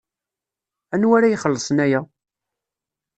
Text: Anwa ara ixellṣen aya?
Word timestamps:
Anwa 0.93 1.15
ara 1.17 1.33
ixellṣen 1.35 1.77
aya? 1.85 2.01